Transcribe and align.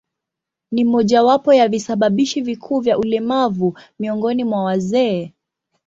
Ni 0.71 0.83
mojawapo 0.83 1.53
ya 1.53 1.67
visababishi 1.67 2.41
vikuu 2.41 2.79
vya 2.79 2.97
ulemavu 2.97 3.75
miongoni 3.99 4.43
mwa 4.43 4.63
wazee. 4.63 5.33